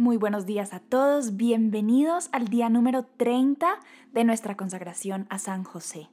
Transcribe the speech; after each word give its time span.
Muy 0.00 0.16
buenos 0.16 0.46
días 0.46 0.74
a 0.74 0.78
todos, 0.78 1.36
bienvenidos 1.36 2.28
al 2.30 2.46
día 2.46 2.68
número 2.68 3.04
30 3.16 3.80
de 4.12 4.22
nuestra 4.22 4.56
consagración 4.56 5.26
a 5.28 5.40
San 5.40 5.64
José. 5.64 6.08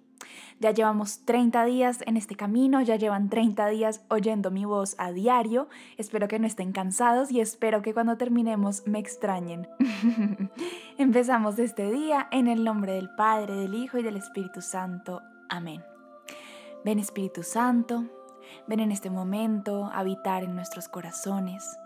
Ya 0.59 0.72
llevamos 0.72 1.19
30 1.25 1.63
días 1.65 2.00
en 2.08 2.17
este 2.17 2.35
camino, 2.35 2.82
ya 2.82 2.95
llevan 2.95 3.29
30 3.29 3.67
días 3.67 4.01
oyendo 4.09 4.50
mi 4.50 4.66
voz 4.66 4.95
a 4.98 5.11
diario. 5.11 5.69
Espero 5.98 6.27
que 6.27 6.40
no 6.40 6.48
estén 6.48 6.71
cansados 6.71 7.29
y 7.32 7.42
espero 7.42 7.83
que 7.83 7.93
cuando 7.93 8.18
terminemos 8.18 8.81
me 8.88 8.98
extrañen. 8.98 9.67
Empezamos 10.97 11.59
este 11.59 11.91
día 11.91 12.27
en 12.31 12.47
el 12.47 12.63
nombre 12.63 12.93
del 12.93 13.11
Padre, 13.11 13.54
del 13.54 13.75
Hijo 13.75 13.99
y 13.99 14.04
del 14.04 14.17
Espíritu 14.17 14.61
Santo. 14.63 15.21
Amén. 15.47 15.83
Ven 16.83 16.97
Espíritu 16.97 17.43
Santo, 17.43 18.05
ven 18.65 18.79
en 18.79 18.91
este 18.91 19.11
momento 19.11 19.86
a 19.93 19.99
habitar 19.99 20.43
en 20.43 20.55
nuestros 20.55 20.88
corazones. 20.88 21.77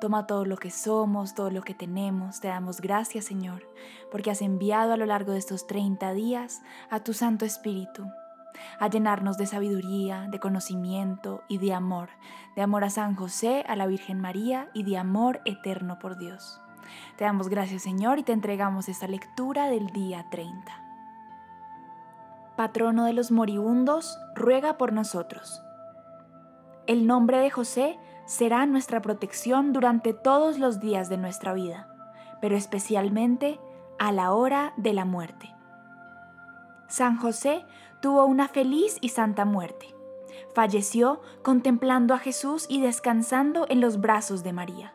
Toma 0.00 0.26
todo 0.26 0.44
lo 0.44 0.56
que 0.56 0.70
somos, 0.70 1.34
todo 1.34 1.50
lo 1.50 1.62
que 1.62 1.74
tenemos. 1.74 2.40
Te 2.40 2.48
damos 2.48 2.80
gracias, 2.80 3.26
Señor, 3.26 3.62
porque 4.10 4.30
has 4.30 4.40
enviado 4.40 4.94
a 4.94 4.96
lo 4.96 5.06
largo 5.06 5.32
de 5.32 5.38
estos 5.38 5.66
30 5.66 6.12
días 6.14 6.62
a 6.88 7.00
tu 7.00 7.12
Santo 7.12 7.44
Espíritu 7.44 8.10
a 8.78 8.88
llenarnos 8.88 9.36
de 9.36 9.46
sabiduría, 9.46 10.26
de 10.30 10.40
conocimiento 10.40 11.42
y 11.48 11.58
de 11.58 11.72
amor, 11.72 12.10
de 12.56 12.62
amor 12.62 12.84
a 12.84 12.90
San 12.90 13.14
José, 13.14 13.64
a 13.68 13.76
la 13.76 13.86
Virgen 13.86 14.20
María 14.20 14.68
y 14.74 14.82
de 14.82 14.98
amor 14.98 15.40
eterno 15.44 15.98
por 15.98 16.18
Dios. 16.18 16.60
Te 17.16 17.24
damos 17.24 17.48
gracias, 17.48 17.82
Señor, 17.82 18.18
y 18.18 18.22
te 18.22 18.32
entregamos 18.32 18.88
esta 18.88 19.06
lectura 19.06 19.68
del 19.68 19.88
día 19.88 20.26
30. 20.30 20.72
Patrono 22.56 23.04
de 23.04 23.12
los 23.12 23.30
moribundos, 23.30 24.18
ruega 24.34 24.76
por 24.76 24.92
nosotros. 24.92 25.62
El 26.86 27.06
nombre 27.06 27.38
de 27.38 27.50
José 27.50 27.98
será 28.30 28.64
nuestra 28.64 29.02
protección 29.02 29.72
durante 29.72 30.14
todos 30.14 30.60
los 30.60 30.78
días 30.78 31.08
de 31.08 31.16
nuestra 31.16 31.52
vida, 31.52 31.88
pero 32.40 32.56
especialmente 32.56 33.58
a 33.98 34.12
la 34.12 34.32
hora 34.32 34.72
de 34.76 34.92
la 34.92 35.04
muerte. 35.04 35.52
San 36.86 37.16
José 37.16 37.64
tuvo 38.00 38.24
una 38.26 38.46
feliz 38.46 38.98
y 39.00 39.08
santa 39.08 39.44
muerte. 39.44 39.92
Falleció 40.54 41.20
contemplando 41.42 42.14
a 42.14 42.18
Jesús 42.18 42.66
y 42.68 42.80
descansando 42.80 43.66
en 43.68 43.80
los 43.80 44.00
brazos 44.00 44.44
de 44.44 44.52
María. 44.52 44.94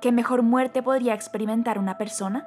¿Qué 0.00 0.12
mejor 0.12 0.42
muerte 0.42 0.80
podría 0.80 1.14
experimentar 1.14 1.76
una 1.76 1.98
persona? 1.98 2.46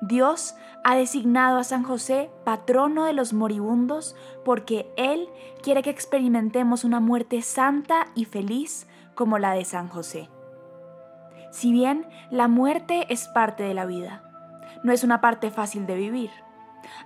Dios 0.00 0.54
ha 0.84 0.94
designado 0.94 1.58
a 1.58 1.64
San 1.64 1.82
José 1.82 2.30
patrono 2.44 3.06
de 3.06 3.12
los 3.12 3.32
moribundos 3.32 4.14
porque 4.44 4.88
Él 4.96 5.28
quiere 5.64 5.82
que 5.82 5.90
experimentemos 5.90 6.84
una 6.84 7.00
muerte 7.00 7.42
santa 7.42 8.06
y 8.14 8.24
feliz 8.24 8.86
como 9.16 9.38
la 9.38 9.52
de 9.52 9.64
San 9.64 9.88
José. 9.88 10.30
Si 11.50 11.72
bien 11.72 12.06
la 12.30 12.46
muerte 12.46 13.06
es 13.08 13.26
parte 13.26 13.64
de 13.64 13.74
la 13.74 13.86
vida, 13.86 14.22
no 14.84 14.92
es 14.92 15.02
una 15.02 15.20
parte 15.20 15.50
fácil 15.50 15.86
de 15.86 15.96
vivir. 15.96 16.30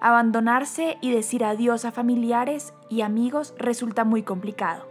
Abandonarse 0.00 0.98
y 1.00 1.11
decir 1.11 1.44
adiós 1.44 1.86
a 1.86 1.92
familiares 1.92 2.75
y 2.91 3.00
amigos 3.00 3.55
resulta 3.56 4.05
muy 4.05 4.22
complicado. 4.22 4.86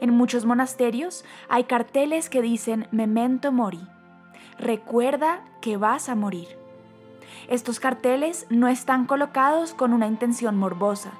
En 0.00 0.10
muchos 0.10 0.44
monasterios 0.44 1.24
hay 1.48 1.64
carteles 1.64 2.28
que 2.28 2.42
dicen 2.42 2.88
memento 2.90 3.52
mori. 3.52 3.80
Recuerda 4.58 5.42
que 5.62 5.76
vas 5.78 6.08
a 6.10 6.14
morir. 6.14 6.48
Estos 7.48 7.80
carteles 7.80 8.46
no 8.50 8.68
están 8.68 9.06
colocados 9.06 9.74
con 9.74 9.92
una 9.92 10.06
intención 10.06 10.58
morbosa, 10.58 11.12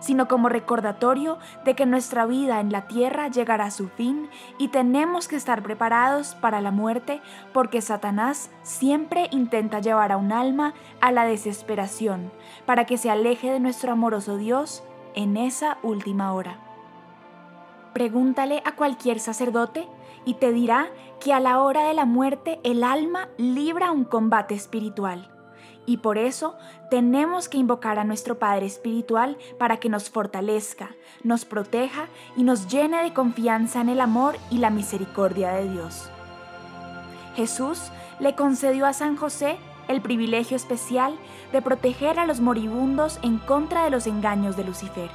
sino 0.00 0.28
como 0.28 0.48
recordatorio 0.48 1.38
de 1.64 1.74
que 1.74 1.86
nuestra 1.86 2.26
vida 2.26 2.60
en 2.60 2.72
la 2.72 2.86
tierra 2.86 3.28
llegará 3.28 3.66
a 3.66 3.70
su 3.70 3.88
fin 3.88 4.28
y 4.58 4.68
tenemos 4.68 5.28
que 5.28 5.36
estar 5.36 5.62
preparados 5.62 6.34
para 6.34 6.60
la 6.60 6.70
muerte 6.70 7.20
porque 7.52 7.80
Satanás 7.80 8.50
siempre 8.62 9.28
intenta 9.30 9.80
llevar 9.80 10.12
a 10.12 10.16
un 10.16 10.32
alma 10.32 10.74
a 11.00 11.12
la 11.12 11.24
desesperación 11.24 12.32
para 12.66 12.84
que 12.84 12.98
se 12.98 13.10
aleje 13.10 13.50
de 13.50 13.60
nuestro 13.60 13.92
amoroso 13.92 14.36
Dios 14.36 14.82
en 15.14 15.36
esa 15.36 15.78
última 15.82 16.32
hora. 16.32 16.58
Pregúntale 17.92 18.62
a 18.64 18.72
cualquier 18.72 19.20
sacerdote 19.20 19.86
y 20.24 20.34
te 20.34 20.52
dirá 20.52 20.88
que 21.20 21.32
a 21.32 21.40
la 21.40 21.60
hora 21.60 21.86
de 21.86 21.94
la 21.94 22.04
muerte 22.04 22.58
el 22.64 22.82
alma 22.82 23.28
libra 23.38 23.92
un 23.92 24.04
combate 24.04 24.54
espiritual 24.54 25.33
y 25.86 25.98
por 25.98 26.18
eso 26.18 26.56
tenemos 26.90 27.48
que 27.48 27.58
invocar 27.58 27.98
a 27.98 28.04
nuestro 28.04 28.38
Padre 28.38 28.66
Espiritual 28.66 29.36
para 29.58 29.78
que 29.78 29.88
nos 29.88 30.10
fortalezca, 30.10 30.90
nos 31.22 31.44
proteja 31.44 32.06
y 32.36 32.42
nos 32.42 32.68
llene 32.68 33.02
de 33.02 33.12
confianza 33.12 33.80
en 33.80 33.88
el 33.88 34.00
amor 34.00 34.36
y 34.50 34.58
la 34.58 34.70
misericordia 34.70 35.52
de 35.52 35.68
Dios. 35.70 36.08
Jesús 37.36 37.90
le 38.20 38.34
concedió 38.34 38.86
a 38.86 38.92
San 38.92 39.16
José 39.16 39.58
el 39.88 40.00
privilegio 40.00 40.56
especial 40.56 41.14
de 41.52 41.60
proteger 41.60 42.18
a 42.18 42.26
los 42.26 42.40
moribundos 42.40 43.18
en 43.22 43.38
contra 43.38 43.84
de 43.84 43.90
los 43.90 44.06
engaños 44.06 44.56
de 44.56 44.64
Lucifer, 44.64 45.10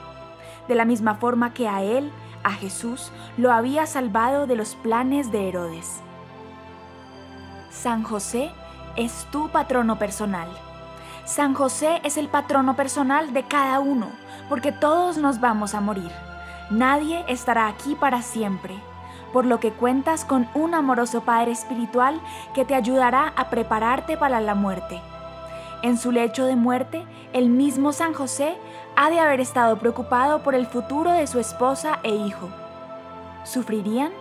de 0.68 0.76
la 0.76 0.86
misma 0.86 1.16
forma 1.16 1.54
que 1.54 1.68
a 1.68 1.82
él, 1.82 2.12
a 2.44 2.52
Jesús, 2.52 3.12
lo 3.38 3.52
había 3.52 3.86
salvado 3.86 4.48
de 4.48 4.56
los 4.56 4.76
planes 4.76 5.32
de 5.32 5.50
Herodes. 5.50 6.02
San 7.72 8.04
José 8.04 8.52
es 9.00 9.26
tu 9.32 9.48
patrono 9.48 9.98
personal. 9.98 10.50
San 11.24 11.54
José 11.54 12.02
es 12.04 12.18
el 12.18 12.28
patrono 12.28 12.76
personal 12.76 13.34
de 13.34 13.44
cada 13.44 13.80
uno, 13.80 14.10
porque 14.50 14.74
todos 14.74 15.18
nos 15.18 15.40
vamos 15.40 15.74
a 15.74 15.80
morir. 15.80 16.12
Nadie 16.70 17.24
estará 17.30 17.68
aquí 17.68 17.96
para 17.96 18.22
siempre, 18.22 18.76
por 19.32 19.46
lo 19.46 19.60
que 19.62 19.72
cuentas 19.72 20.26
con 20.26 20.50
un 20.54 20.76
amoroso 20.76 21.22
Padre 21.22 21.52
Espiritual 21.52 22.20
que 22.54 22.66
te 22.66 22.76
ayudará 22.76 23.34
a 23.38 23.50
prepararte 23.50 24.18
para 24.18 24.42
la 24.42 24.54
muerte. 24.54 25.02
En 25.82 25.98
su 25.98 26.12
lecho 26.12 26.46
de 26.46 26.58
muerte, 26.58 27.06
el 27.32 27.48
mismo 27.50 27.94
San 27.94 28.14
José 28.14 28.58
ha 28.98 29.10
de 29.10 29.22
haber 29.22 29.40
estado 29.40 29.78
preocupado 29.78 30.44
por 30.44 30.56
el 30.56 30.68
futuro 30.68 31.12
de 31.14 31.26
su 31.26 31.40
esposa 31.40 32.00
e 32.04 32.14
hijo. 32.14 32.50
¿Sufrirían? 33.46 34.12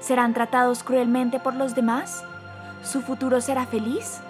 ¿Serán 0.00 0.34
tratados 0.34 0.82
cruelmente 0.82 1.40
por 1.40 1.54
los 1.54 1.74
demás? 1.74 2.24
¿Su 2.82 3.00
futuro 3.00 3.40
será 3.40 3.66
feliz? 3.66 4.20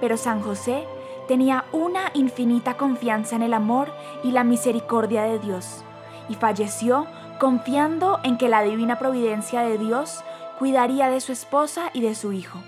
Pero 0.00 0.16
San 0.16 0.40
José 0.40 0.84
tenía 1.28 1.64
una 1.72 2.10
infinita 2.14 2.76
confianza 2.76 3.36
en 3.36 3.42
el 3.42 3.54
amor 3.54 3.92
y 4.24 4.30
la 4.30 4.44
misericordia 4.44 5.22
de 5.22 5.38
Dios, 5.38 5.82
y 6.28 6.34
falleció 6.34 7.06
confiando 7.38 8.20
en 8.22 8.38
que 8.38 8.48
la 8.48 8.62
divina 8.62 8.98
providencia 8.98 9.62
de 9.62 9.78
Dios 9.78 10.22
cuidaría 10.58 11.10
de 11.10 11.20
su 11.20 11.32
esposa 11.32 11.90
y 11.92 12.00
de 12.00 12.14
su 12.14 12.32
hijo. 12.32 12.60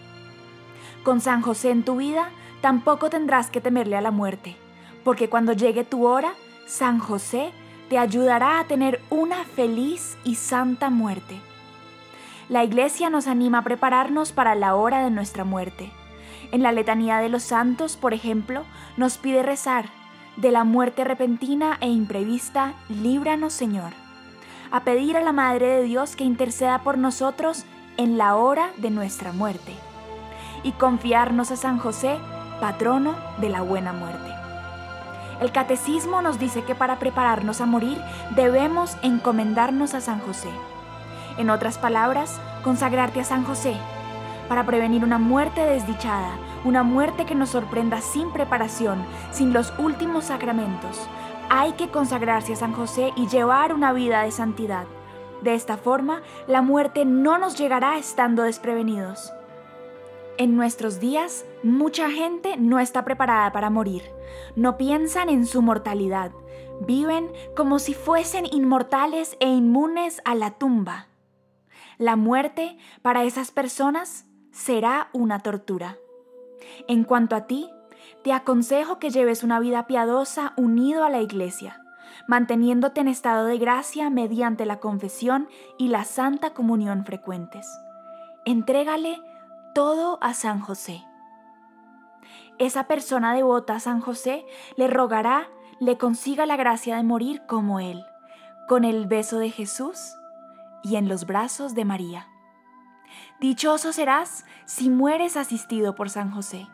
Con 1.05 1.21
San 1.21 1.43
José 1.43 1.71
en 1.71 1.85
tu 1.85 1.97
vida, 1.97 2.31
tampoco 2.61 3.11
tendrás 3.11 3.51
que 3.51 3.61
temerle 3.61 3.97
a 3.97 4.01
la 4.01 4.11
muerte, 4.11 4.57
porque 5.05 5.29
cuando 5.29 5.53
llegue 5.53 5.85
tu 5.85 6.07
hora, 6.07 6.35
San 6.67 6.99
José 6.99 7.53
te 7.89 7.99
ayudará 7.99 8.59
a 8.59 8.65
tener 8.65 9.01
una 9.11 9.45
feliz 9.45 10.17
y 10.25 10.37
santa 10.37 10.91
muerte. 10.91 11.41
La 12.55 12.63
Iglesia 12.63 13.11
nos 13.11 13.27
anima 13.27 13.59
a 13.59 13.63
prepararnos 13.63 14.31
para 14.31 14.55
la 14.55 14.77
hora 14.77 15.03
de 15.03 15.11
nuestra 15.11 15.43
muerte. 15.43 15.91
En 16.53 16.63
la 16.63 16.71
letanía 16.71 17.19
de 17.19 17.29
los 17.29 17.43
santos, 17.43 17.97
por 17.97 18.15
ejemplo, 18.15 18.63
nos 18.97 19.19
pide 19.19 19.43
rezar, 19.43 19.87
de 20.37 20.53
la 20.53 20.63
muerte 20.63 21.03
repentina 21.03 21.79
e 21.81 21.89
imprevista, 21.89 22.75
líbranos 22.89 23.55
Señor. 23.55 23.91
A 24.71 24.85
pedir 24.85 25.17
a 25.17 25.21
la 25.21 25.33
Madre 25.33 25.67
de 25.67 25.83
Dios 25.83 26.15
que 26.15 26.23
interceda 26.23 26.79
por 26.85 26.97
nosotros 26.97 27.65
en 27.97 28.19
la 28.19 28.37
hora 28.37 28.71
de 28.77 28.91
nuestra 28.93 29.33
muerte. 29.33 29.73
Y 30.63 30.71
confiarnos 30.71 31.51
a 31.51 31.57
San 31.57 31.81
José, 31.81 32.19
patrono 32.61 33.17
de 33.39 33.49
la 33.49 33.63
buena 33.63 33.93
muerte. 33.93 34.31
El 35.41 35.51
catecismo 35.51 36.23
nos 36.23 36.39
dice 36.39 36.63
que 36.63 36.77
para 36.77 37.01
prepararnos 37.01 37.61
a 37.61 37.67
morir 37.67 38.01
debemos 38.37 38.97
encomendarnos 39.03 39.95
a 39.95 40.01
San 40.01 40.21
José. 40.21 40.51
En 41.39 41.51
otras 41.51 41.79
palabras, 41.79 42.41
consagrarte 42.63 43.21
a 43.21 43.25
San 43.25 43.45
José 43.45 43.77
para 44.49 44.65
prevenir 44.65 45.05
una 45.05 45.19
muerte 45.19 45.63
desdichada, 45.63 46.37
una 46.65 46.83
muerte 46.83 47.25
que 47.25 47.35
nos 47.35 47.51
sorprenda 47.51 48.01
sin 48.01 48.31
preparación, 48.31 49.05
sin 49.33 49.53
los 49.53 49.73
últimos 49.79 50.25
sacramentos. 50.27 51.09
Hay 51.51 51.73
que 51.73 51.89
consagrarse 51.89 52.53
a 52.53 52.57
San 52.57 52.73
José 52.73 53.13
y 53.17 53.27
llevar 53.27 53.75
una 53.75 53.93
vida 53.93 54.23
de 54.23 54.31
santidad. 54.31 54.87
De 55.43 55.55
esta 55.55 55.77
forma, 55.77 56.23
la 56.47 56.63
muerte 56.63 57.05
no 57.05 57.39
nos 57.39 57.59
llegará 57.59 57.99
estando 57.99 58.43
desprevenidos. 58.43 59.33
En 60.37 60.57
nuestros 60.57 61.01
días, 61.01 61.45
mucha 61.63 62.11
gente 62.11 62.57
no 62.57 62.81
está 62.81 63.05
preparada 63.05 63.53
para 63.53 63.71
morir. 63.71 64.03
No 64.57 64.77
piensan 64.77 65.29
en 65.29 65.47
su 65.47 65.63
mortalidad. 65.63 66.33
Viven 66.81 67.31
como 67.55 67.79
si 67.79 67.95
fuesen 67.95 68.47
inmortales 68.51 69.37
e 69.39 69.47
inmunes 69.47 70.21
a 70.25 70.35
la 70.35 70.53
tumba. 70.53 71.07
La 71.99 72.17
muerte 72.17 72.77
para 73.03 73.25
esas 73.25 73.51
personas 73.53 74.27
será 74.51 75.09
una 75.13 75.41
tortura. 75.41 75.97
En 76.89 77.05
cuanto 77.05 77.37
a 77.37 77.47
ti, 77.47 77.71
te 78.23 78.33
aconsejo 78.33 78.99
que 78.99 79.11
lleves 79.11 79.43
una 79.43 79.61
vida 79.61 79.87
piadosa 79.87 80.55
unido 80.57 81.05
a 81.05 81.11
la 81.11 81.21
iglesia, 81.21 81.83
manteniéndote 82.27 83.01
en 83.01 83.09
estado 83.09 83.47
de 83.47 83.59
gracia 83.59 84.11
mediante 84.11 84.67
la 84.67 84.81
confesión 84.81 85.49
y 85.79 85.89
la 85.89 86.05
santa 86.05 86.55
comunión 86.55 87.05
frecuentes. 87.05 87.67
Entrégale 88.45 89.21
todo 89.75 90.19
a 90.21 90.35
San 90.35 90.61
José. 90.61 91.05
Esa 92.59 92.87
persona 92.87 93.35
devota 93.35 93.77
a 93.77 93.81
San 93.81 94.01
José 94.01 94.47
le 94.77 94.87
rogará 94.89 95.49
le 95.81 95.99
consiga 95.99 96.47
la 96.47 96.57
gracia 96.57 96.97
de 96.97 97.03
morir 97.03 97.43
como 97.47 97.81
Él, 97.81 98.05
con 98.69 98.85
el 98.85 99.07
beso 99.07 99.39
de 99.39 99.51
Jesús 99.51 100.15
y 100.85 100.97
en 100.97 101.09
los 101.09 101.27
brazos 101.27 101.75
de 101.75 101.85
María. 101.85 102.29
Dichoso 103.41 103.93
serás 103.93 104.45
si 104.67 104.91
mueres 104.91 105.37
asistido 105.37 105.95
por 105.95 106.11
San 106.11 106.31
José. 106.31 106.69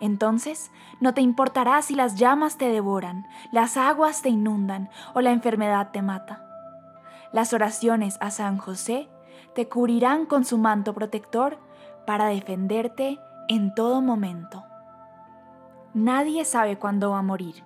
Entonces 0.00 0.72
no 1.00 1.14
te 1.14 1.20
importará 1.20 1.80
si 1.82 1.94
las 1.94 2.16
llamas 2.16 2.56
te 2.56 2.68
devoran, 2.68 3.26
las 3.52 3.76
aguas 3.76 4.22
te 4.22 4.30
inundan 4.30 4.88
o 5.14 5.20
la 5.20 5.30
enfermedad 5.30 5.90
te 5.92 6.02
mata. 6.02 6.44
Las 7.32 7.52
oraciones 7.52 8.16
a 8.20 8.30
San 8.30 8.58
José 8.58 9.08
te 9.54 9.68
cubrirán 9.68 10.26
con 10.26 10.44
su 10.44 10.58
manto 10.58 10.94
protector 10.94 11.58
para 12.06 12.26
defenderte 12.26 13.20
en 13.48 13.74
todo 13.74 14.00
momento. 14.00 14.64
Nadie 15.92 16.44
sabe 16.44 16.78
cuándo 16.78 17.10
va 17.10 17.18
a 17.18 17.22
morir, 17.22 17.62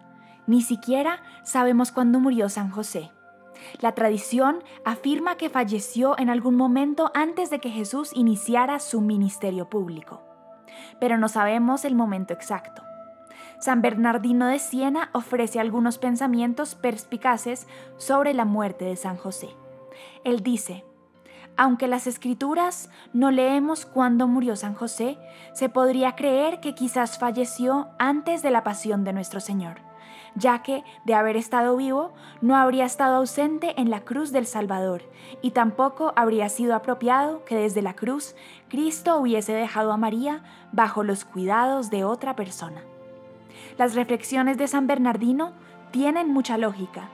ni 0.47 0.61
siquiera 0.61 1.23
sabemos 1.45 1.93
cuándo 1.93 2.21
murió 2.21 2.49
San 2.49 2.71
José. 2.71 3.11
La 3.81 3.93
tradición 3.93 4.63
afirma 4.85 5.37
que 5.37 5.49
falleció 5.49 6.19
en 6.19 6.31
algún 6.31 6.57
momento 6.57 7.11
antes 7.15 7.51
de 7.51 7.59
que 7.59 7.71
Jesús 7.71 8.11
iniciara 8.15 8.79
su 8.79 9.01
ministerio 9.01 9.69
público, 9.69 10.23
pero 11.01 11.19
no 11.19 11.29
sabemos 11.29 11.85
el 11.85 11.95
momento 11.95 12.35
exacto. 12.35 12.83
San 13.61 13.83
Bernardino 13.83 14.47
de 14.47 14.59
Siena 14.59 15.11
ofrece 15.13 15.59
algunos 15.59 15.99
pensamientos 15.99 16.75
perspicaces 16.75 17.67
sobre 17.97 18.33
la 18.33 18.45
muerte 18.45 18.85
de 18.85 18.97
San 18.97 19.17
José. 19.17 19.49
Él 20.23 20.43
dice, 20.43 20.85
aunque 21.57 21.89
las 21.89 22.07
escrituras 22.07 22.89
no 23.13 23.33
leemos 23.33 23.85
cuándo 23.85 24.29
murió 24.29 24.55
San 24.55 24.75
José, 24.75 25.19
se 25.53 25.69
podría 25.69 26.15
creer 26.15 26.61
que 26.61 26.77
quizás 26.77 27.19
falleció 27.19 27.89
antes 27.99 28.43
de 28.43 28.53
la 28.53 28.63
pasión 28.63 29.03
de 29.03 29.13
nuestro 29.13 29.41
Señor 29.41 29.88
ya 30.39 30.63
que, 30.63 30.85
de 31.05 31.15
haber 31.15 31.37
estado 31.37 31.77
vivo, 31.77 32.13
no 32.41 32.57
habría 32.57 32.85
estado 32.85 33.17
ausente 33.17 33.75
en 33.81 33.91
la 33.91 34.01
cruz 34.01 34.33
del 34.33 34.47
Salvador, 34.47 35.03
y 35.43 35.51
tampoco 35.51 36.13
habría 36.17 36.49
sido 36.49 36.75
apropiado 36.75 37.45
que 37.45 37.57
desde 37.57 37.83
la 37.83 37.95
cruz 37.95 38.35
Cristo 38.69 39.19
hubiese 39.19 39.53
dejado 39.53 39.93
a 39.93 39.97
María 39.97 40.43
bajo 40.73 41.03
los 41.03 41.25
cuidados 41.25 41.91
de 41.91 42.05
otra 42.05 42.37
persona. 42.37 42.83
Las 43.77 43.95
reflexiones 43.95 44.59
de 44.59 44.69
San 44.69 44.87
Bernardino 44.87 45.53
tienen 45.91 46.33
mucha 46.33 46.59
lógica. 46.59 47.09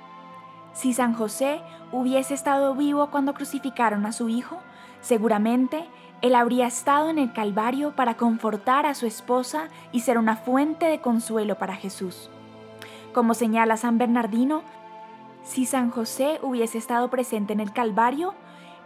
Si 0.72 0.92
San 0.92 1.14
José 1.14 1.60
hubiese 1.92 2.34
estado 2.34 2.74
vivo 2.74 3.10
cuando 3.10 3.34
crucificaron 3.34 4.06
a 4.06 4.12
su 4.12 4.28
hijo, 4.28 4.58
seguramente 5.00 5.86
él 6.22 6.34
habría 6.34 6.66
estado 6.66 7.10
en 7.10 7.18
el 7.18 7.32
Calvario 7.32 7.94
para 7.94 8.16
confortar 8.16 8.86
a 8.86 8.94
su 8.94 9.06
esposa 9.06 9.68
y 9.92 10.00
ser 10.00 10.18
una 10.18 10.36
fuente 10.36 10.86
de 10.86 11.00
consuelo 11.00 11.56
para 11.56 11.76
Jesús. 11.76 12.30
Como 13.14 13.34
señala 13.34 13.76
San 13.76 13.96
Bernardino, 13.96 14.62
si 15.44 15.66
San 15.66 15.90
José 15.90 16.40
hubiese 16.42 16.78
estado 16.78 17.08
presente 17.10 17.52
en 17.52 17.60
el 17.60 17.72
Calvario, 17.72 18.34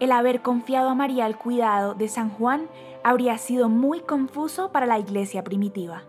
el 0.00 0.12
haber 0.12 0.42
confiado 0.42 0.90
a 0.90 0.94
María 0.94 1.26
el 1.26 1.38
cuidado 1.38 1.94
de 1.94 2.08
San 2.08 2.28
Juan 2.28 2.68
habría 3.02 3.38
sido 3.38 3.70
muy 3.70 4.00
confuso 4.00 4.70
para 4.70 4.84
la 4.84 4.98
iglesia 4.98 5.42
primitiva. 5.42 6.02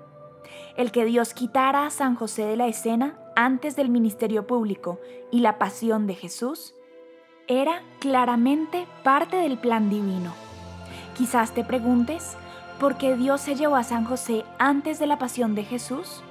El 0.76 0.92
que 0.92 1.06
Dios 1.06 1.34
quitara 1.34 1.86
a 1.86 1.90
San 1.92 2.16
José 2.16 2.44
de 2.44 2.58
la 2.58 2.68
escena 2.68 3.18
antes 3.38 3.78
del 3.78 3.88
ministerio 3.88 4.46
público 4.46 5.00
y 5.32 5.40
la 5.40 5.58
pasión 5.58 6.06
de 6.06 6.16
Jesús 6.16 6.76
era 7.48 7.82
claramente 8.00 8.86
parte 9.02 9.38
del 9.38 9.58
plan 9.58 9.90
divino. 9.90 10.34
Quizás 11.18 11.54
te 11.54 11.64
preguntes, 11.64 12.36
¿por 12.82 12.98
qué 12.98 13.16
Dios 13.16 13.40
se 13.40 13.56
llevó 13.56 13.78
a 13.78 13.84
San 13.84 14.04
José 14.04 14.44
antes 14.58 15.00
de 15.00 15.08
la 15.08 15.18
pasión 15.18 15.56
de 15.56 15.64
Jesús? 15.64 16.22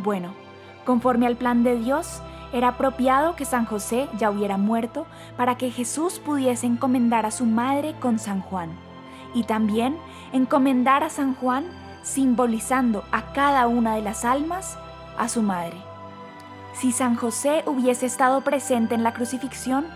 Bueno, 0.00 0.41
Conforme 0.84 1.26
al 1.26 1.36
plan 1.36 1.62
de 1.62 1.78
Dios, 1.78 2.22
era 2.52 2.68
apropiado 2.68 3.34
que 3.34 3.44
San 3.44 3.64
José 3.64 4.08
ya 4.18 4.30
hubiera 4.30 4.58
muerto 4.58 5.06
para 5.36 5.56
que 5.56 5.70
Jesús 5.70 6.18
pudiese 6.18 6.66
encomendar 6.66 7.24
a 7.24 7.30
su 7.30 7.46
madre 7.46 7.94
con 7.98 8.18
San 8.18 8.42
Juan 8.42 8.70
y 9.34 9.44
también 9.44 9.96
encomendar 10.32 11.02
a 11.02 11.10
San 11.10 11.34
Juan 11.34 11.64
simbolizando 12.02 13.04
a 13.10 13.32
cada 13.32 13.66
una 13.68 13.94
de 13.94 14.02
las 14.02 14.24
almas 14.24 14.76
a 15.16 15.28
su 15.28 15.42
madre. 15.42 15.76
Si 16.74 16.92
San 16.92 17.16
José 17.16 17.62
hubiese 17.66 18.06
estado 18.06 18.42
presente 18.42 18.94
en 18.94 19.04
la 19.04 19.14
crucifixión, 19.14 19.86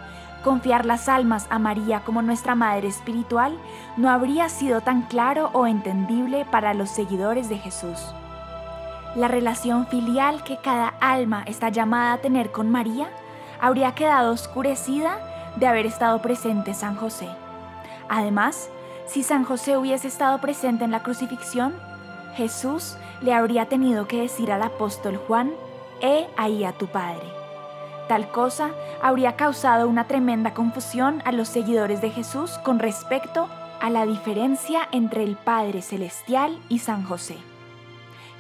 confiar 0.45 0.87
las 0.87 1.09
almas 1.09 1.47
a 1.51 1.59
María 1.59 2.01
como 2.01 2.23
nuestra 2.23 2.55
madre 2.55 2.89
espiritual 2.89 3.59
no 3.97 4.09
habría 4.09 4.49
sido 4.49 4.81
tan 4.81 5.03
claro 5.03 5.51
o 5.53 5.67
entendible 5.67 6.47
para 6.51 6.75
los 6.75 6.91
seguidores 6.91 7.49
de 7.49 7.59
Jesús 7.59 7.99
la 9.17 9.29
relación 9.29 9.87
filial 9.87 10.45
que 10.45 10.59
cada 10.59 10.89
alma 11.01 11.43
está 11.47 11.71
llamada 11.71 12.13
a 12.13 12.19
tener 12.19 12.53
con 12.53 12.71
María 12.71 13.09
habría 13.61 13.95
quedado 13.95 14.33
oscurecida 14.33 15.19
de 15.57 15.67
haber 15.67 15.87
estado 15.87 16.21
presente 16.21 16.75
San 16.75 16.97
José. 16.97 17.29
Además, 18.11 18.69
si 19.07 19.23
San 19.23 19.45
José 19.45 19.79
hubiese 19.79 20.09
estado 20.09 20.39
presente 20.39 20.85
en 20.85 20.91
la 20.91 21.03
crucifixión, 21.03 21.75
Jesús 22.35 22.97
le 23.23 23.33
habría 23.33 23.67
tenido 23.67 24.07
que 24.07 24.21
decir 24.21 24.53
al 24.53 24.63
apóstol 24.63 25.17
Juan, 25.17 25.53
He 26.03 26.27
ahí 26.37 26.65
a 26.65 26.73
tu 26.73 26.87
Padre. 26.87 27.27
Tal 28.09 28.29
cosa 28.29 28.71
habría 29.03 29.35
causado 29.35 29.89
una 29.89 30.07
tremenda 30.07 30.53
confusión 30.53 31.23
a 31.25 31.33
los 31.33 31.49
seguidores 31.49 32.03
de 32.03 32.11
Jesús 32.11 32.59
con 32.59 32.79
respecto 32.79 33.49
a 33.81 33.89
la 33.89 34.05
diferencia 34.05 34.87
entre 34.93 35.25
el 35.25 35.37
Padre 35.37 35.81
Celestial 35.81 36.59
y 36.69 36.81
San 36.81 37.03
José. 37.05 37.39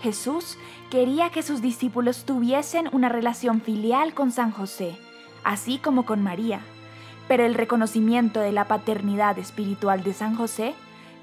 Jesús 0.02 0.58
quería 0.90 1.30
que 1.30 1.42
sus 1.42 1.62
discípulos 1.62 2.24
tuviesen 2.24 2.88
una 2.92 3.08
relación 3.08 3.60
filial 3.60 4.14
con 4.14 4.30
San 4.30 4.50
José, 4.50 4.98
así 5.44 5.78
como 5.78 6.04
con 6.04 6.22
María, 6.22 6.60
pero 7.28 7.44
el 7.44 7.54
reconocimiento 7.54 8.40
de 8.40 8.52
la 8.52 8.66
paternidad 8.66 9.38
espiritual 9.38 10.02
de 10.02 10.12
San 10.12 10.36
José 10.36 10.74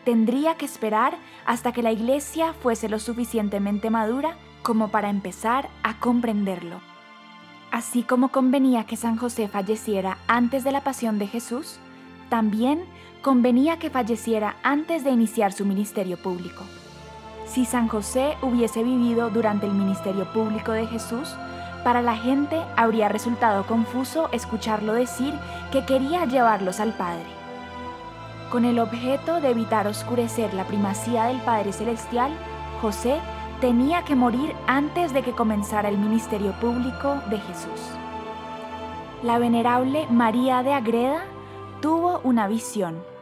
tendría 0.04 0.56
que 0.56 0.66
esperar 0.66 1.18
hasta 1.46 1.72
que 1.72 1.84
la 1.84 1.92
iglesia 1.92 2.54
fuese 2.54 2.90
lo 2.90 3.00
suficientemente 3.00 3.90
madura 3.90 4.38
como 4.62 4.90
para 4.90 5.10
empezar 5.10 5.70
a 5.84 6.00
comprenderlo. 6.00 6.82
Así 7.72 8.04
como 8.04 8.30
convenía 8.30 8.86
que 8.86 8.98
San 8.98 9.18
José 9.18 9.48
falleciera 9.48 10.18
antes 10.28 10.64
de 10.64 10.72
la 10.72 10.82
pasión 10.82 11.20
de 11.20 11.28
Jesús, 11.28 11.80
también 12.30 12.86
convenía 13.22 13.80
que 13.80 13.90
falleciera 13.90 14.58
antes 14.64 15.04
de 15.04 15.12
iniciar 15.12 15.54
su 15.54 15.66
ministerio 15.66 16.18
público. 16.18 16.64
Si 17.54 17.66
San 17.66 17.88
José 17.88 18.36
hubiese 18.42 18.82
vivido 18.82 19.30
durante 19.30 19.68
el 19.68 19.74
ministerio 19.74 20.26
público 20.34 20.72
de 20.72 20.88
Jesús, 20.88 21.36
para 21.84 22.02
la 22.02 22.16
gente 22.16 22.60
habría 22.76 23.10
resultado 23.10 23.68
confuso 23.68 24.28
escucharlo 24.32 24.94
decir 24.94 25.36
que 25.72 25.86
quería 25.86 26.26
llevarlos 26.26 26.80
al 26.80 26.94
Padre. 26.94 27.28
Con 28.50 28.66
el 28.66 28.80
objeto 28.80 29.40
de 29.40 29.52
evitar 29.52 29.86
oscurecer 29.86 30.52
la 30.56 30.66
primacía 30.66 31.26
del 31.26 31.42
Padre 31.42 31.74
Celestial, 31.74 32.32
José 32.82 33.20
tenía 33.62 34.04
que 34.04 34.16
morir 34.16 34.56
antes 34.66 35.14
de 35.14 35.22
que 35.22 35.34
comenzara 35.34 35.90
el 35.90 36.00
ministerio 36.00 36.54
público 36.54 37.22
de 37.30 37.38
Jesús. 37.38 37.82
La 39.22 39.38
venerable 39.38 40.08
María 40.10 40.64
de 40.64 40.74
Agreda 40.74 41.22
tuvo 41.82 42.20
una 42.24 42.48
visión 42.48 43.13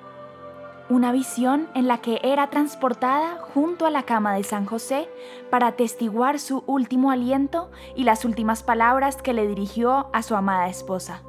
una 0.91 1.13
visión 1.13 1.69
en 1.73 1.87
la 1.87 1.99
que 1.99 2.19
era 2.21 2.49
transportada 2.49 3.37
junto 3.37 3.85
a 3.85 3.89
la 3.89 4.03
cama 4.03 4.33
de 4.35 4.43
San 4.43 4.65
José 4.65 5.07
para 5.49 5.67
atestiguar 5.67 6.37
su 6.37 6.65
último 6.67 7.11
aliento 7.11 7.71
y 7.95 8.03
las 8.03 8.25
últimas 8.25 8.61
palabras 8.61 9.15
que 9.21 9.31
le 9.31 9.47
dirigió 9.47 10.09
a 10.11 10.21
su 10.21 10.35
amada 10.35 10.67
esposa. 10.67 11.23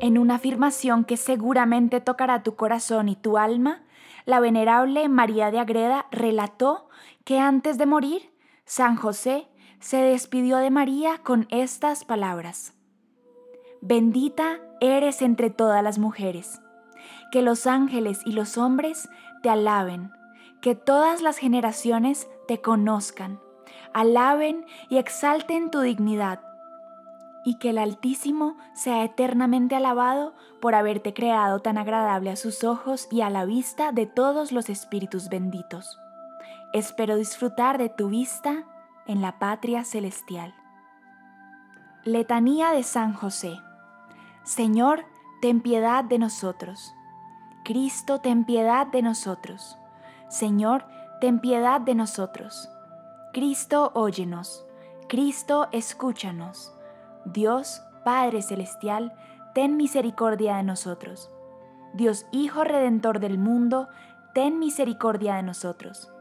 En 0.00 0.16
una 0.16 0.36
afirmación 0.36 1.04
que 1.04 1.18
seguramente 1.18 2.00
tocará 2.00 2.42
tu 2.42 2.56
corazón 2.56 3.10
y 3.10 3.16
tu 3.16 3.36
alma, 3.36 3.82
la 4.24 4.40
venerable 4.40 5.06
María 5.10 5.50
de 5.50 5.58
Agreda 5.58 6.06
relató 6.10 6.88
que 7.24 7.38
antes 7.38 7.76
de 7.76 7.84
morir, 7.84 8.32
San 8.64 8.96
José 8.96 9.48
se 9.80 9.98
despidió 9.98 10.56
de 10.56 10.70
María 10.70 11.18
con 11.18 11.46
estas 11.50 12.06
palabras. 12.06 12.72
Bendita 13.82 14.60
eres 14.80 15.20
entre 15.20 15.50
todas 15.50 15.84
las 15.84 15.98
mujeres 15.98 16.58
que 17.30 17.42
los 17.42 17.66
ángeles 17.66 18.22
y 18.24 18.32
los 18.32 18.58
hombres 18.58 19.08
te 19.42 19.50
alaben, 19.50 20.12
que 20.60 20.74
todas 20.74 21.22
las 21.22 21.38
generaciones 21.38 22.28
te 22.46 22.60
conozcan, 22.60 23.40
alaben 23.92 24.66
y 24.88 24.98
exalten 24.98 25.70
tu 25.70 25.80
dignidad, 25.80 26.40
y 27.44 27.54
que 27.54 27.70
el 27.70 27.78
Altísimo 27.78 28.56
sea 28.74 29.02
eternamente 29.04 29.74
alabado 29.74 30.34
por 30.60 30.74
haberte 30.74 31.14
creado 31.14 31.60
tan 31.60 31.78
agradable 31.78 32.30
a 32.30 32.36
sus 32.36 32.64
ojos 32.64 33.08
y 33.10 33.22
a 33.22 33.30
la 33.30 33.46
vista 33.46 33.92
de 33.92 34.06
todos 34.06 34.52
los 34.52 34.68
espíritus 34.68 35.28
benditos. 35.28 35.98
Espero 36.72 37.16
disfrutar 37.16 37.78
de 37.78 37.88
tu 37.88 38.08
vista 38.10 38.64
en 39.06 39.22
la 39.22 39.38
patria 39.38 39.84
celestial. 39.84 40.54
Letanía 42.04 42.70
de 42.70 42.82
San 42.82 43.14
José. 43.14 43.58
Señor, 44.44 45.04
ten 45.40 45.60
piedad 45.60 46.04
de 46.04 46.18
nosotros. 46.18 46.94
Cristo, 47.64 48.20
ten 48.20 48.44
piedad 48.44 48.86
de 48.86 49.02
nosotros. 49.02 49.78
Señor, 50.28 50.86
ten 51.20 51.40
piedad 51.40 51.80
de 51.80 51.94
nosotros. 51.94 52.70
Cristo, 53.32 53.92
óyenos. 53.94 54.64
Cristo, 55.08 55.68
escúchanos. 55.72 56.72
Dios, 57.24 57.82
Padre 58.04 58.42
Celestial, 58.42 59.12
ten 59.54 59.76
misericordia 59.76 60.56
de 60.56 60.62
nosotros. 60.62 61.30
Dios 61.92 62.26
Hijo 62.32 62.64
Redentor 62.64 63.20
del 63.20 63.38
mundo, 63.38 63.88
ten 64.34 64.58
misericordia 64.58 65.34
de 65.34 65.42
nosotros. 65.42 66.12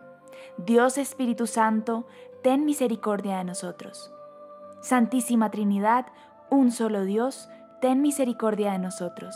Dios 0.57 0.97
Espíritu 0.97 1.47
Santo, 1.47 2.07
ten 2.43 2.65
misericordia 2.65 3.37
de 3.37 3.43
nosotros. 3.45 4.11
Santísima 4.81 5.51
Trinidad, 5.51 6.07
un 6.49 6.71
solo 6.71 7.03
Dios, 7.03 7.49
ten 7.81 8.01
misericordia 8.01 8.71
de 8.71 8.79
nosotros. 8.79 9.35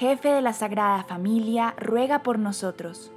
Jefe 0.00 0.30
de 0.30 0.40
la 0.40 0.54
Sagrada 0.54 1.04
Familia, 1.04 1.74
ruega 1.76 2.20
por 2.20 2.38
nosotros. 2.38 3.12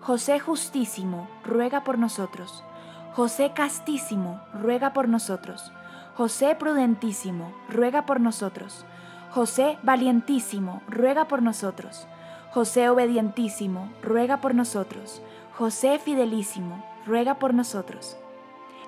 José 0.00 0.40
Justísimo, 0.40 1.28
ruega 1.44 1.84
por 1.84 1.98
nosotros. 1.98 2.64
José 3.12 3.52
Castísimo, 3.54 4.40
ruega 4.54 4.94
por 4.94 5.10
nosotros. 5.10 5.72
José 6.14 6.56
Prudentísimo, 6.58 7.52
ruega 7.68 8.06
por 8.06 8.18
nosotros. 8.18 8.86
José 9.30 9.76
Valientísimo, 9.82 10.80
ruega 10.88 11.28
por 11.28 11.42
nosotros. 11.42 12.06
José 12.50 12.88
Obedientísimo, 12.88 13.92
ruega 14.02 14.40
por 14.40 14.54
nosotros. 14.54 15.20
José 15.58 15.98
Fidelísimo, 15.98 16.82
ruega 17.04 17.34
por 17.34 17.52
nosotros. 17.52 18.16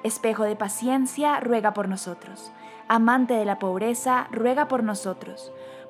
Espejo 0.03 0.45
de 0.45 0.57
paciencia, 0.57 1.41
ruega 1.41 1.75
por 1.75 1.91
nosotros. 1.91 2.53
Amante 2.89 3.35
de 3.35 3.45
la 3.45 3.59
pobreza, 3.59 4.29
ruega 4.31 4.67
por 4.67 4.83
nosotros 4.83 5.53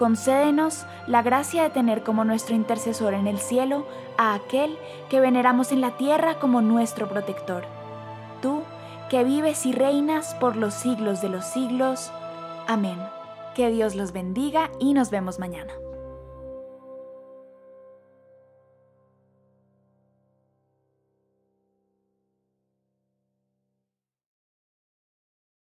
concédenos 0.00 0.86
la 1.06 1.20
gracia 1.20 1.62
de 1.62 1.68
tener 1.68 2.02
como 2.02 2.24
nuestro 2.24 2.54
intercesor 2.56 3.12
en 3.12 3.26
el 3.26 3.38
cielo 3.38 3.86
a 4.16 4.32
aquel 4.32 4.78
que 5.10 5.20
veneramos 5.20 5.72
en 5.72 5.82
la 5.82 5.98
tierra 5.98 6.38
como 6.38 6.62
nuestro 6.62 7.06
protector. 7.06 7.64
Tú, 8.40 8.62
que 9.10 9.24
vives 9.24 9.66
y 9.66 9.72
reinas 9.72 10.34
por 10.36 10.56
los 10.56 10.72
siglos 10.72 11.20
de 11.20 11.28
los 11.28 11.44
siglos. 11.44 12.10
Amén. 12.66 12.98
Que 13.54 13.68
Dios 13.68 13.94
los 13.94 14.12
bendiga 14.12 14.70
y 14.78 14.94
nos 14.94 15.10
vemos 15.10 15.38
mañana. 15.38 15.74